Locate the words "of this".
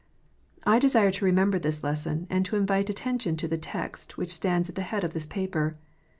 5.03-5.27